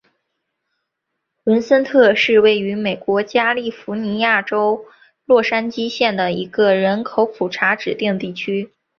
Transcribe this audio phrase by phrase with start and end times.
[1.43, 4.83] 文森特是位于美国加利福尼亚州
[5.25, 8.71] 洛杉矶县的一个人口普查指定地区。